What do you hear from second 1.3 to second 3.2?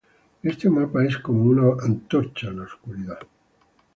una antorcha en la oscuridad.